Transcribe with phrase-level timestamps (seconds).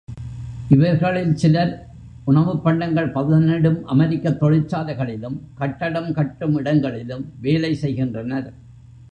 [0.69, 1.87] இவர்களில் சிலர்
[2.23, 8.53] உணவுப் பண்டங்கள் பதனிடும் அமெரிக்கத் தொழிற்சாலைகளிலும், கட்டடம் கட்டும் இடங்களிலும் வேலை செய்கின்றனர்.